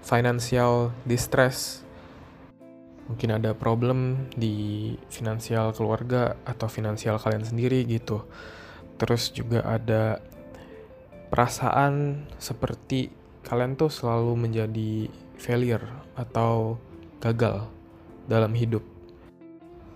financial 0.03 0.93
distress, 1.05 1.85
mungkin 3.09 3.41
ada 3.41 3.57
problem 3.57 4.29
di 4.37 4.95
finansial 5.09 5.73
keluarga 5.73 6.37
atau 6.45 6.69
finansial 6.69 7.17
kalian 7.21 7.45
sendiri 7.45 7.85
gitu. 7.89 8.25
Terus 9.01 9.31
juga 9.33 9.65
ada 9.65 10.21
perasaan 11.29 12.25
seperti 12.41 13.13
kalian 13.45 13.77
tuh 13.77 13.93
selalu 13.93 14.49
menjadi 14.49 15.09
failure 15.41 15.85
atau 16.17 16.77
gagal 17.21 17.69
dalam 18.29 18.53
hidup. 18.53 18.85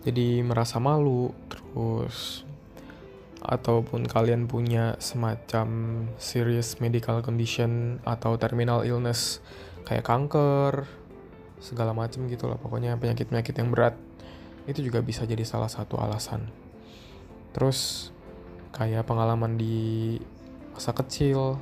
Jadi 0.02 0.42
merasa 0.42 0.82
malu, 0.82 1.30
terus 1.46 2.42
ataupun 3.42 4.06
kalian 4.06 4.46
punya 4.46 4.94
semacam 5.02 5.66
serious 6.14 6.78
medical 6.78 7.18
condition 7.26 7.98
atau 8.06 8.38
terminal 8.38 8.86
illness 8.86 9.42
kayak 9.82 10.06
kanker, 10.06 10.86
segala 11.58 11.90
macam 11.94 12.26
gitu 12.30 12.46
lah 12.46 12.58
pokoknya 12.58 12.94
penyakit-penyakit 12.98 13.54
yang 13.58 13.70
berat 13.70 13.94
itu 14.66 14.82
juga 14.82 15.02
bisa 15.02 15.26
jadi 15.26 15.42
salah 15.42 15.66
satu 15.66 15.98
alasan. 15.98 16.46
Terus 17.50 18.10
kayak 18.70 19.06
pengalaman 19.10 19.58
di 19.58 20.18
masa 20.70 20.94
kecil, 20.94 21.58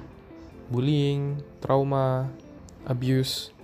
bullying, 0.68 1.40
trauma, 1.64 2.28
abuse, 2.84 3.56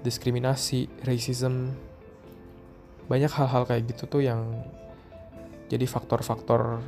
diskriminasi, 0.00 0.88
racism, 1.04 1.76
banyak 3.06 3.30
hal-hal 3.30 3.62
kayak 3.68 3.86
gitu 3.92 4.18
tuh 4.18 4.22
yang 4.24 4.66
jadi 5.70 5.86
faktor-faktor 5.86 6.82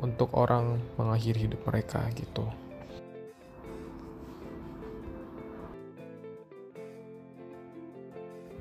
untuk 0.00 0.32
orang 0.36 0.80
mengakhiri 1.00 1.48
hidup 1.48 1.60
mereka 1.64 2.04
gitu. 2.12 2.44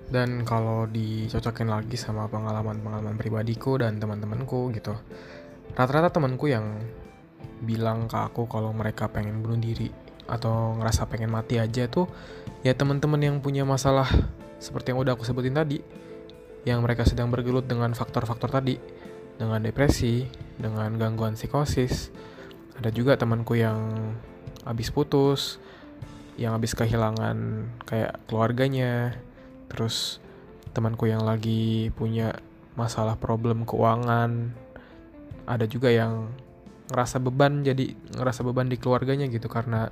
Dan 0.05 0.47
kalau 0.47 0.85
dicocokin 0.87 1.67
lagi 1.67 1.97
sama 1.97 2.29
pengalaman-pengalaman 2.29 3.17
pribadiku 3.19 3.81
dan 3.81 3.99
teman-temanku 3.99 4.71
gitu, 4.71 4.95
rata-rata 5.75 6.13
temanku 6.13 6.47
yang 6.47 6.77
bilang 7.65 8.07
ke 8.07 8.15
aku 8.15 8.45
kalau 8.47 8.71
mereka 8.71 9.09
pengen 9.09 9.41
bunuh 9.43 9.59
diri 9.59 9.89
atau 10.25 10.73
ngerasa 10.77 11.05
pengen 11.05 11.29
mati 11.29 11.61
aja 11.61 11.85
tuh 11.85 12.09
ya 12.65 12.73
teman-teman 12.73 13.21
yang 13.21 13.35
punya 13.39 13.61
masalah 13.61 14.09
seperti 14.57 14.91
yang 14.91 14.99
udah 15.05 15.13
aku 15.13 15.21
sebutin 15.21 15.53
tadi 15.53 15.79
yang 16.65 16.81
mereka 16.81 17.05
sedang 17.05 17.29
bergelut 17.29 17.69
dengan 17.69 17.93
faktor-faktor 17.93 18.49
tadi 18.49 18.75
dengan 19.35 19.63
depresi, 19.63 20.27
dengan 20.59 20.95
gangguan 20.95 21.35
psikosis. 21.35 22.11
Ada 22.75 22.91
juga 22.91 23.15
temanku 23.15 23.55
yang 23.55 23.79
habis 24.67 24.91
putus, 24.91 25.59
yang 26.35 26.55
habis 26.55 26.75
kehilangan 26.75 27.69
kayak 27.87 28.19
keluarganya. 28.27 29.15
Terus 29.71 30.19
temanku 30.75 31.07
yang 31.07 31.23
lagi 31.23 31.91
punya 31.95 32.35
masalah 32.75 33.15
problem 33.15 33.63
keuangan. 33.63 34.51
Ada 35.47 35.69
juga 35.69 35.91
yang 35.91 36.31
ngerasa 36.85 37.17
beban 37.17 37.65
jadi 37.65 37.97
ngerasa 38.13 38.45
beban 38.45 38.69
di 38.69 38.77
keluarganya 38.77 39.25
gitu 39.25 39.49
karena 39.49 39.89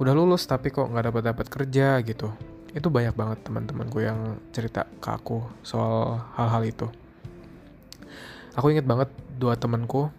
udah 0.00 0.12
lulus 0.16 0.48
tapi 0.48 0.72
kok 0.72 0.88
nggak 0.88 1.12
dapat 1.12 1.22
dapat 1.28 1.46
kerja 1.52 2.00
gitu 2.00 2.32
itu 2.72 2.88
banyak 2.88 3.12
banget 3.12 3.38
teman-temanku 3.44 4.00
yang 4.00 4.40
cerita 4.54 4.88
ke 4.88 5.08
aku 5.12 5.44
soal 5.60 6.22
hal-hal 6.38 6.62
itu 6.64 6.86
aku 8.60 8.76
inget 8.76 8.84
banget 8.84 9.08
dua 9.40 9.56
temenku 9.56 10.12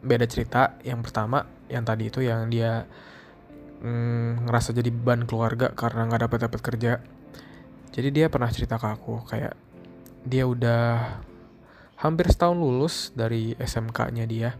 beda 0.00 0.24
cerita. 0.24 0.80
Yang 0.80 1.12
pertama 1.12 1.44
yang 1.68 1.84
tadi 1.84 2.08
itu 2.08 2.24
yang 2.24 2.48
dia 2.48 2.88
mm, 3.84 4.48
ngerasa 4.48 4.72
jadi 4.72 4.88
beban 4.88 5.28
keluarga 5.28 5.76
karena 5.76 6.08
nggak 6.08 6.22
dapat 6.24 6.38
dapat 6.48 6.60
kerja. 6.64 6.92
Jadi 7.92 8.08
dia 8.08 8.32
pernah 8.32 8.48
cerita 8.48 8.80
ke 8.80 8.88
aku 8.88 9.28
kayak 9.28 9.52
dia 10.24 10.48
udah 10.48 11.20
hampir 12.00 12.32
setahun 12.32 12.56
lulus 12.56 13.12
dari 13.12 13.52
SMK-nya 13.60 14.24
dia 14.24 14.56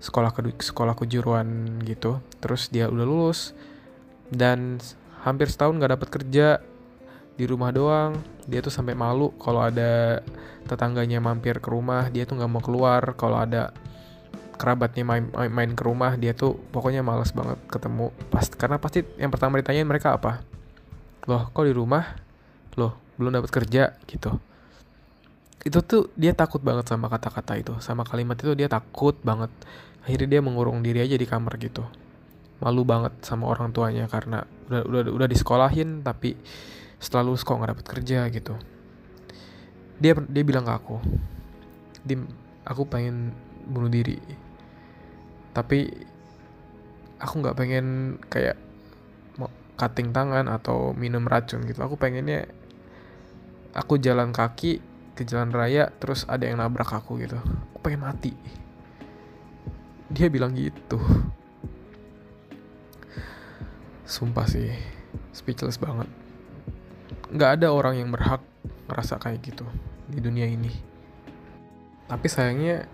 sekolah 0.00 0.32
ke 0.32 0.40
sekolah 0.64 0.96
kejuruan 0.96 1.78
gitu. 1.84 2.24
Terus 2.40 2.72
dia 2.72 2.88
udah 2.88 3.04
lulus 3.04 3.52
dan 4.32 4.80
hampir 5.20 5.52
setahun 5.52 5.76
nggak 5.76 5.92
dapat 6.00 6.08
kerja 6.08 6.64
di 7.34 7.44
rumah 7.46 7.70
doang. 7.70 8.18
Dia 8.46 8.62
tuh 8.62 8.72
sampai 8.74 8.98
malu 8.98 9.30
kalau 9.38 9.62
ada 9.62 10.22
tetangganya 10.66 11.22
mampir 11.22 11.58
ke 11.62 11.68
rumah. 11.70 12.10
Dia 12.10 12.26
tuh 12.26 12.38
nggak 12.38 12.50
mau 12.50 12.62
keluar. 12.62 13.14
Kalau 13.14 13.38
ada 13.38 13.74
kerabatnya 14.60 15.08
main, 15.08 15.24
main 15.32 15.72
ke 15.72 15.80
rumah 15.80 16.20
dia 16.20 16.36
tuh 16.36 16.60
pokoknya 16.68 17.00
males 17.00 17.32
banget 17.32 17.56
ketemu. 17.72 18.12
Pas 18.28 18.44
karena 18.52 18.76
pasti 18.76 19.00
yang 19.16 19.32
pertama 19.32 19.56
ditanyain 19.56 19.88
mereka 19.88 20.20
apa? 20.20 20.44
Loh 21.24 21.48
kok 21.48 21.64
di 21.64 21.72
rumah? 21.72 22.04
Loh 22.76 23.00
belum 23.16 23.40
dapat 23.40 23.48
kerja? 23.48 23.96
Gitu. 24.04 24.36
Itu 25.64 25.80
tuh 25.80 26.12
dia 26.12 26.36
takut 26.36 26.60
banget 26.60 26.92
sama 26.92 27.08
kata-kata 27.08 27.56
itu. 27.56 27.72
Sama 27.80 28.04
kalimat 28.04 28.36
itu 28.36 28.52
dia 28.52 28.68
takut 28.68 29.16
banget. 29.24 29.48
Akhirnya 30.04 30.36
dia 30.36 30.40
mengurung 30.44 30.84
diri 30.84 31.00
aja 31.00 31.16
di 31.16 31.24
kamar 31.24 31.56
gitu. 31.56 31.84
Malu 32.60 32.84
banget 32.84 33.16
sama 33.24 33.48
orang 33.48 33.72
tuanya 33.72 34.04
karena 34.12 34.44
udah 34.68 34.84
udah 34.84 35.00
udah 35.16 35.28
disekolahin 35.28 36.04
tapi 36.04 36.36
setelah 37.00 37.32
lulus 37.32 37.42
kok 37.42 37.56
nggak 37.56 37.72
dapet 37.72 37.86
kerja 37.88 38.28
gitu. 38.28 38.54
Dia 39.96 40.12
dia 40.28 40.44
bilang 40.44 40.68
ke 40.68 40.72
aku 40.76 40.96
dim 42.04 42.28
aku 42.64 42.84
pengen 42.88 43.32
bunuh 43.68 43.88
diri. 43.88 44.20
Tapi 45.56 45.88
aku 47.20 47.34
nggak 47.40 47.56
pengen 47.56 48.16
kayak 48.28 48.56
cutting 49.80 50.12
tangan 50.12 50.44
atau 50.52 50.92
minum 50.92 51.24
racun 51.24 51.64
gitu. 51.64 51.80
Aku 51.80 51.96
pengennya 51.96 52.44
aku 53.72 53.96
jalan 53.96 54.28
kaki 54.36 54.84
ke 55.16 55.24
jalan 55.24 55.52
raya 55.52 55.88
terus 55.96 56.28
ada 56.28 56.44
yang 56.44 56.60
nabrak 56.60 56.92
aku 56.92 57.16
gitu. 57.16 57.40
Aku 57.72 57.78
pengen 57.80 58.04
mati. 58.04 58.36
Dia 60.12 60.28
bilang 60.28 60.52
gitu. 60.52 61.00
Sumpah 64.04 64.44
sih 64.44 64.68
speechless 65.32 65.80
banget 65.80 66.10
nggak 67.30 67.60
ada 67.60 67.70
orang 67.70 68.02
yang 68.02 68.10
berhak 68.10 68.42
ngerasa 68.90 69.22
kayak 69.22 69.40
gitu 69.42 69.66
di 70.10 70.18
dunia 70.18 70.50
ini. 70.50 70.70
Tapi 72.10 72.26
sayangnya 72.26 72.90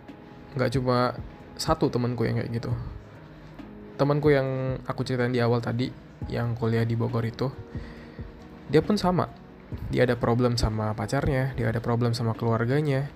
nggak 0.57 0.71
cuma 0.77 1.17
satu 1.57 1.89
temanku 1.89 2.29
yang 2.29 2.37
kayak 2.41 2.53
gitu. 2.53 2.73
Temanku 3.97 4.29
yang 4.29 4.81
aku 4.85 5.09
ceritain 5.09 5.33
di 5.33 5.41
awal 5.41 5.65
tadi 5.65 5.89
yang 6.29 6.53
kuliah 6.53 6.85
di 6.85 6.97
Bogor 6.97 7.25
itu 7.25 7.49
dia 8.69 8.85
pun 8.85 9.01
sama. 9.01 9.33
Dia 9.91 10.07
ada 10.07 10.15
problem 10.15 10.55
sama 10.61 10.93
pacarnya 10.93 11.57
dia 11.57 11.73
ada 11.73 11.83
problem 11.83 12.15
sama 12.15 12.39
keluarganya 12.39 13.11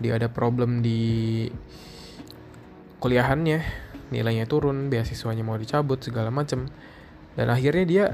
dia 0.00 0.16
ada 0.16 0.32
problem 0.32 0.80
di 0.80 1.50
kuliahannya. 3.04 3.60
Nilainya 4.10 4.48
turun 4.48 4.90
beasiswanya 4.90 5.44
mau 5.44 5.60
dicabut 5.60 6.00
segala 6.00 6.32
macem. 6.32 6.66
Dan 7.36 7.46
akhirnya 7.52 7.84
dia 7.86 8.04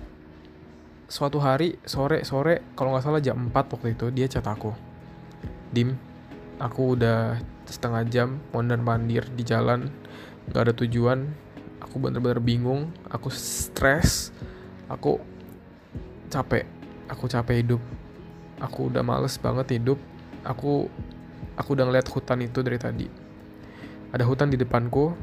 suatu 1.06 1.38
hari 1.38 1.78
sore 1.86 2.26
sore 2.26 2.74
kalau 2.74 2.90
nggak 2.94 3.04
salah 3.06 3.22
jam 3.22 3.38
4 3.38 3.54
waktu 3.54 3.94
itu 3.94 4.06
dia 4.10 4.26
chat 4.26 4.46
aku. 4.46 4.74
Dim 5.70 5.94
aku 6.58 6.98
udah 6.98 7.38
setengah 7.66 8.02
jam 8.06 8.28
mondar 8.50 8.78
mandir 8.82 9.26
di 9.30 9.46
jalan 9.46 9.90
nggak 10.50 10.62
ada 10.70 10.74
tujuan. 10.74 11.30
Aku 11.78 12.02
bener-bener 12.02 12.42
bingung 12.42 12.90
aku 13.06 13.30
stres 13.30 14.34
aku 14.90 15.22
capek 16.26 16.66
aku 17.06 17.30
capek 17.30 17.62
hidup. 17.62 17.82
Aku 18.58 18.90
udah 18.90 19.06
males 19.06 19.38
banget 19.38 19.78
hidup. 19.78 19.98
Aku 20.42 20.90
aku 21.54 21.68
udah 21.78 21.86
ngeliat 21.86 22.08
hutan 22.10 22.42
itu 22.42 22.60
dari 22.66 22.78
tadi. 22.82 23.06
Ada 24.10 24.26
hutan 24.26 24.50
di 24.50 24.58
depanku. 24.58 25.14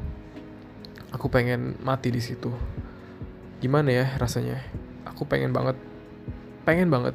Aku 1.12 1.30
pengen 1.30 1.78
mati 1.84 2.10
di 2.10 2.18
situ. 2.18 2.50
Gimana 3.62 3.90
ya 3.94 4.06
rasanya 4.18 4.58
aku 5.14 5.22
pengen 5.30 5.54
banget. 5.54 5.78
Pengen 6.66 6.90
banget. 6.90 7.14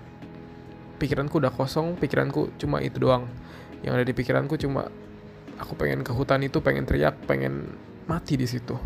Pikiranku 1.03 1.43
udah 1.43 1.51
kosong 1.51 1.99
pikiranku 1.99 2.55
cuma 2.55 2.79
itu 2.79 2.95
doang. 2.95 3.27
Yang 3.83 3.93
ada 3.99 4.05
di 4.07 4.13
pikiranku 4.15 4.55
cuma 4.55 4.87
aku 5.59 5.75
pengen 5.75 6.07
ke 6.07 6.15
hutan 6.15 6.39
itu 6.39 6.63
pengen 6.63 6.87
teriak 6.87 7.19
pengen 7.27 7.75
mati 8.07 8.39
di 8.39 8.47
situ. 8.47 8.79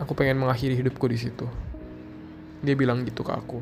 Aku 0.00 0.16
pengen 0.16 0.40
mengakhiri 0.40 0.72
hidupku 0.80 1.04
di 1.12 1.20
situ. 1.20 1.44
Dia 2.64 2.72
bilang 2.72 3.04
gitu 3.04 3.20
ke 3.20 3.32
aku. 3.36 3.60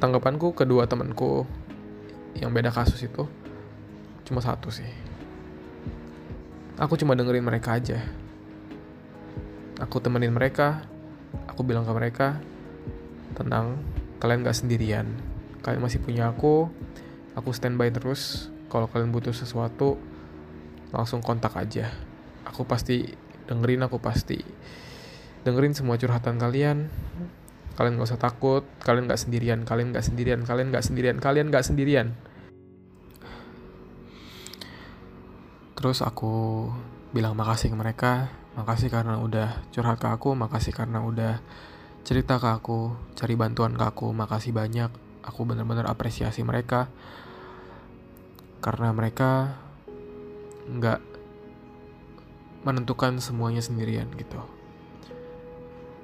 Tanggapanku 0.00 0.52
kedua 0.52 0.84
temanku 0.84 1.48
yang 2.36 2.52
beda 2.52 2.68
kasus 2.72 3.00
itu 3.04 3.24
cuma 4.28 4.44
satu 4.44 4.68
sih. 4.68 4.88
Aku 6.80 6.96
cuma 6.96 7.12
dengerin 7.12 7.44
mereka 7.44 7.76
aja 7.76 8.00
aku 9.80 9.98
temenin 10.04 10.30
mereka 10.30 10.84
aku 11.48 11.64
bilang 11.64 11.88
ke 11.88 11.92
mereka 11.96 12.28
tenang 13.34 13.80
kalian 14.20 14.44
gak 14.44 14.58
sendirian. 14.58 15.08
Kalian 15.64 15.80
masih 15.80 16.00
punya 16.04 16.28
aku 16.28 16.68
aku 17.34 17.50
standby 17.56 17.88
terus. 17.88 18.52
Kalau 18.70 18.86
kalian 18.86 19.10
butuh 19.10 19.34
sesuatu 19.34 19.98
langsung 20.94 21.24
kontak 21.24 21.56
aja. 21.58 21.90
Aku 22.46 22.68
pasti 22.68 23.08
dengerin 23.50 23.82
aku 23.82 23.98
pasti 23.98 24.38
dengerin 25.42 25.74
semua 25.74 25.96
curhatan 25.96 26.36
kalian. 26.36 26.92
Kalian 27.74 27.96
gak 27.96 28.08
usah 28.12 28.20
takut 28.20 28.62
kalian 28.84 29.08
gak 29.08 29.20
sendirian 29.20 29.64
kalian 29.64 29.96
gak 29.96 30.04
sendirian 30.04 30.44
kalian 30.44 30.68
gak 30.68 30.84
sendirian 30.84 31.16
kalian 31.16 31.48
gak 31.48 31.64
sendirian. 31.64 32.12
Terus 35.80 36.04
aku 36.04 36.68
bilang 37.16 37.32
makasih 37.32 37.72
ke 37.72 37.76
mereka 37.78 38.12
makasih 38.58 38.90
karena 38.90 39.20
udah 39.22 39.62
curhat 39.70 40.02
ke 40.02 40.08
aku 40.10 40.34
makasih 40.34 40.74
karena 40.74 41.02
udah 41.06 41.38
cerita 42.02 42.40
ke 42.40 42.48
aku 42.48 42.96
cari 43.14 43.36
bantuan 43.36 43.76
ke 43.76 43.84
aku 43.84 44.10
makasih 44.10 44.50
banyak. 44.56 44.90
Aku 45.20 45.44
bener-bener 45.44 45.84
apresiasi 45.84 46.40
mereka. 46.42 46.88
Karena 48.60 48.92
mereka 48.92 49.56
nggak 50.68 51.00
menentukan 52.64 53.20
semuanya 53.20 53.64
sendirian 53.64 54.08
gitu. 54.16 54.40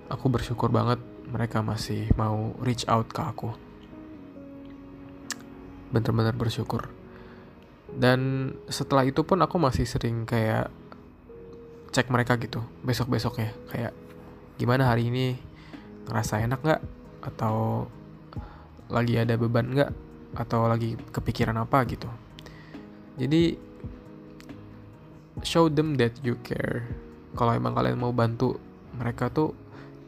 Aku 0.09 0.31
bersyukur 0.31 0.71
banget 0.71 1.03
mereka 1.27 1.61
masih 1.61 2.09
mau 2.15 2.55
reach 2.63 2.87
out 2.87 3.11
ke 3.11 3.21
aku. 3.21 3.51
Bener-bener 5.91 6.33
bersyukur. 6.33 6.89
Dan 7.91 8.53
setelah 8.69 9.05
itu 9.09 9.25
pun 9.25 9.41
aku 9.43 9.57
masih 9.59 9.89
sering 9.89 10.29
kayak 10.29 10.71
cek 11.97 12.13
mereka 12.13 12.37
gitu 12.37 12.61
besok 12.85 13.09
besoknya 13.09 13.57
kayak 13.73 13.97
gimana 14.61 14.89
hari 14.89 15.09
ini? 15.09 15.41
Ngerasa 16.05 16.45
enak 16.45 16.61
nggak? 16.61 16.83
Atau 17.25 17.89
lagi 18.93 19.17
ada 19.17 19.37
beban 19.41 19.73
nggak? 19.73 19.91
Atau 20.37 20.69
lagi 20.69 21.01
kepikiran 21.13 21.57
apa? 21.57 21.89
Gitu. 21.89 22.09
Jadi 23.17 23.57
show 25.41 25.73
them 25.73 25.97
that 25.97 26.13
you 26.21 26.37
care. 26.45 26.85
Kalau 27.33 27.53
emang 27.57 27.73
kalian 27.73 27.97
mau 27.97 28.13
bantu 28.13 28.61
mereka 28.97 29.33
tuh 29.33 29.53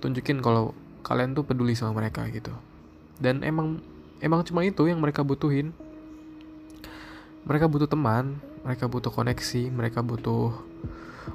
tunjukin 0.04 0.44
kalau 0.44 0.72
kalian 1.04 1.32
tuh 1.32 1.44
peduli 1.44 1.72
sama 1.72 2.04
mereka 2.04 2.24
gitu. 2.28 2.52
Dan 3.16 3.40
emang 3.44 3.80
emang 4.20 4.44
cuma 4.44 4.60
itu 4.64 4.84
yang 4.88 5.00
mereka 5.00 5.24
butuhin. 5.24 5.72
Mereka 7.48 7.64
butuh 7.64 7.88
teman, 7.88 8.44
mereka 8.60 8.92
butuh 8.92 9.08
koneksi, 9.08 9.72
mereka 9.72 10.04
butuh 10.04 10.52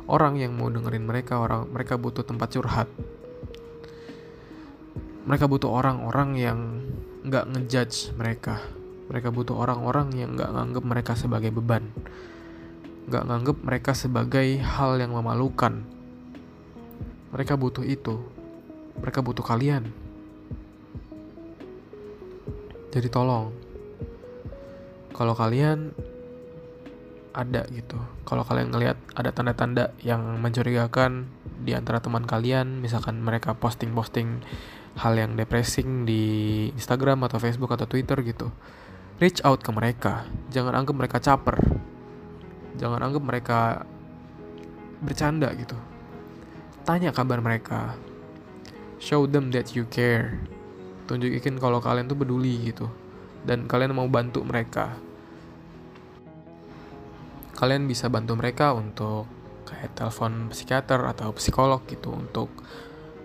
orang 0.09 0.39
yang 0.39 0.55
mau 0.55 0.69
dengerin 0.69 1.05
mereka, 1.05 1.39
orang 1.39 1.69
mereka 1.69 1.95
butuh 1.95 2.25
tempat 2.25 2.53
curhat. 2.53 2.89
Mereka 5.23 5.47
butuh 5.47 5.71
orang-orang 5.71 6.29
yang 6.35 6.59
nggak 7.23 7.47
ngejudge 7.55 8.11
mereka. 8.19 8.59
Mereka 9.07 9.31
butuh 9.31 9.55
orang-orang 9.55 10.11
yang 10.15 10.35
nggak 10.35 10.51
nganggep 10.51 10.83
mereka 10.83 11.13
sebagai 11.15 11.51
beban, 11.51 11.91
nggak 13.07 13.23
nganggep 13.27 13.57
mereka 13.63 13.91
sebagai 13.95 14.59
hal 14.59 14.99
yang 14.99 15.15
memalukan. 15.15 15.83
Mereka 17.31 17.57
butuh 17.57 17.83
itu. 17.83 18.19
Mereka 18.99 19.25
butuh 19.25 19.41
kalian. 19.41 19.89
Jadi 22.93 23.09
tolong 23.09 23.49
kalau 25.13 25.37
kalian 25.37 25.93
ada 27.33 27.65
gitu. 27.73 27.97
Kalau 28.23 28.45
kalian 28.45 28.69
ngelihat 28.69 28.97
ada 29.17 29.33
tanda-tanda 29.33 29.91
yang 30.05 30.21
mencurigakan 30.37 31.27
di 31.65 31.73
antara 31.73 31.99
teman 31.99 32.29
kalian 32.29 32.79
misalkan 32.79 33.19
mereka 33.19 33.57
posting-posting 33.57 34.45
hal 35.01 35.17
yang 35.17 35.33
depressing 35.33 36.05
di 36.05 36.23
Instagram 36.77 37.25
atau 37.25 37.41
Facebook 37.41 37.73
atau 37.73 37.89
Twitter 37.89 38.21
gitu 38.21 38.53
reach 39.21 39.39
out 39.45 39.61
ke 39.61 39.71
mereka. 39.71 40.25
Jangan 40.49 40.73
anggap 40.73 40.95
mereka 40.99 41.17
caper. 41.21 41.57
Jangan 42.75 42.99
anggap 42.99 43.23
mereka 43.23 43.59
bercanda 45.03 45.47
gitu. 45.53 45.77
Tanya 46.83 47.13
kabar 47.13 47.39
mereka. 47.39 47.95
Show 48.97 49.23
them 49.29 49.51
that 49.55 49.71
you 49.77 49.85
care. 49.87 50.43
Tunjukin 51.05 51.59
kalau 51.59 51.83
kalian 51.83 52.11
tuh 52.11 52.17
peduli 52.17 52.71
gitu. 52.71 52.91
Dan 53.43 53.67
kalian 53.67 53.95
mau 53.95 54.07
bantu 54.07 54.43
mereka 54.43 54.95
kalian 57.63 57.87
bisa 57.87 58.11
bantu 58.11 58.35
mereka 58.35 58.75
untuk 58.75 59.23
kayak 59.63 59.95
telepon 59.95 60.51
psikiater 60.51 60.99
atau 61.07 61.31
psikolog 61.31 61.79
gitu 61.87 62.11
untuk 62.11 62.51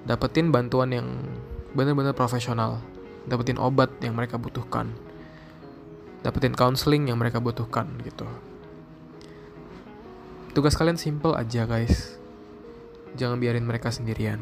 dapetin 0.06 0.54
bantuan 0.54 0.94
yang 0.94 1.26
benar-benar 1.74 2.14
profesional. 2.14 2.78
Dapetin 3.26 3.58
obat 3.58 3.90
yang 3.98 4.14
mereka 4.14 4.38
butuhkan. 4.38 4.94
Dapetin 6.22 6.54
counseling 6.54 7.10
yang 7.10 7.18
mereka 7.18 7.42
butuhkan 7.42 7.90
gitu. 8.06 8.30
Tugas 10.54 10.78
kalian 10.78 11.02
simple 11.02 11.34
aja 11.34 11.66
guys. 11.66 12.14
Jangan 13.18 13.42
biarin 13.42 13.66
mereka 13.66 13.90
sendirian 13.90 14.38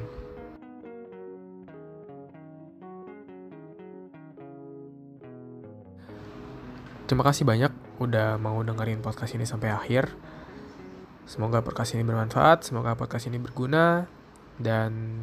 Terima 7.06 7.22
kasih 7.22 7.46
banyak 7.46 7.70
udah 8.02 8.34
mau 8.34 8.58
dengerin 8.66 8.98
podcast 8.98 9.38
ini 9.38 9.46
sampai 9.46 9.70
akhir. 9.70 10.10
Semoga 11.22 11.62
podcast 11.62 11.94
ini 11.94 12.02
bermanfaat, 12.02 12.66
semoga 12.66 12.98
podcast 12.98 13.30
ini 13.30 13.38
berguna, 13.38 14.10
dan 14.58 15.22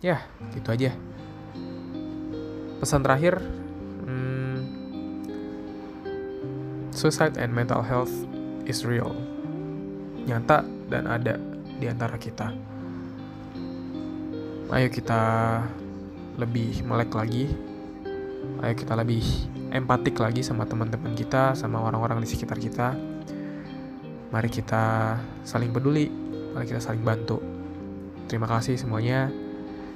ya, 0.00 0.24
gitu 0.56 0.72
aja. 0.72 0.96
Pesan 2.80 3.04
terakhir, 3.04 3.44
hmm, 4.08 4.56
suicide 6.96 7.36
and 7.36 7.52
mental 7.52 7.84
health 7.84 8.12
is 8.64 8.80
real. 8.80 9.12
Nyata 10.24 10.64
dan 10.88 11.12
ada 11.12 11.36
di 11.76 11.92
antara 11.92 12.16
kita. 12.16 12.56
Ayo 14.72 14.88
kita 14.88 15.20
lebih 16.40 16.88
melek 16.88 17.12
lagi. 17.12 17.65
Ayo 18.64 18.74
kita 18.74 18.96
lebih 18.96 19.22
empatik 19.70 20.16
lagi 20.16 20.40
sama 20.40 20.64
teman-teman 20.64 21.12
kita, 21.12 21.52
sama 21.52 21.82
orang-orang 21.84 22.24
di 22.24 22.28
sekitar 22.28 22.56
kita. 22.56 22.96
Mari 24.32 24.48
kita 24.50 25.16
saling 25.46 25.70
peduli, 25.70 26.08
mari 26.56 26.66
kita 26.66 26.80
saling 26.82 27.04
bantu. 27.04 27.38
Terima 28.26 28.50
kasih 28.50 28.74
semuanya. 28.80 29.30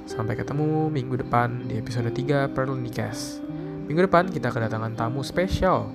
Sampai 0.07 0.39
ketemu 0.39 0.87
minggu 0.87 1.19
depan 1.19 1.67
di 1.67 1.77
episode 1.77 2.09
3 2.09 2.51
Perlunicast. 2.51 3.43
Minggu 3.85 4.07
depan 4.07 4.31
kita 4.31 4.49
kedatangan 4.49 4.95
tamu 4.95 5.19
spesial 5.21 5.91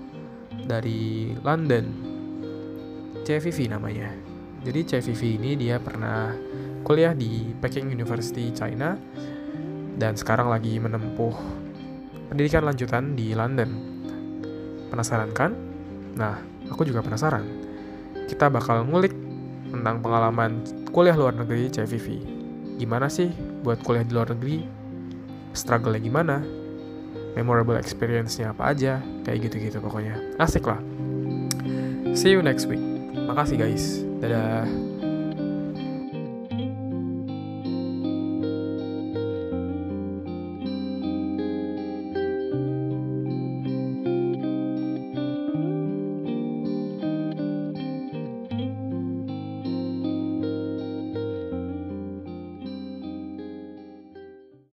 dari 0.69 1.33
London. 1.41 1.87
CVV 3.25 3.73
namanya. 3.73 4.13
Jadi 4.63 4.81
CVV 4.85 5.23
ini 5.39 5.51
dia 5.59 5.79
pernah 5.79 6.35
kuliah 6.87 7.15
di 7.15 7.55
Peking 7.59 7.91
University 7.91 8.55
China 8.55 8.95
dan 9.99 10.15
sekarang 10.15 10.53
lagi 10.53 10.79
menempuh 10.79 11.66
pendidikan 12.29 12.67
lanjutan 12.67 13.15
di 13.15 13.33
London. 13.33 13.71
Penasaran 14.91 15.31
kan? 15.35 15.53
Nah, 16.17 16.41
aku 16.71 16.87
juga 16.87 17.03
penasaran. 17.03 17.45
Kita 18.27 18.51
bakal 18.51 18.87
ngulik 18.87 19.15
tentang 19.71 20.01
pengalaman 20.03 20.63
kuliah 20.91 21.15
luar 21.15 21.35
negeri 21.37 21.71
CVV. 21.71 22.07
Gimana 22.77 23.09
sih 23.09 23.31
buat 23.63 23.81
kuliah 23.85 24.05
di 24.05 24.13
luar 24.13 24.33
negeri? 24.33 24.65
Struggle-nya 25.57 26.01
gimana? 26.03 26.37
Memorable 27.37 27.77
experience-nya 27.77 28.53
apa 28.57 28.73
aja? 28.73 29.01
Kayak 29.25 29.49
gitu-gitu 29.49 29.79
pokoknya. 29.81 30.17
Asik 30.41 30.65
lah. 30.65 30.81
See 32.17 32.33
you 32.33 32.41
next 32.41 32.65
week. 32.65 32.81
Makasih 33.13 33.61
guys. 33.61 34.01
Dadah. 34.25 34.96